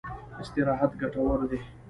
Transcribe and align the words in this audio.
استراحت 0.41 0.91
ګټور 1.01 1.39
دی. 1.51 1.59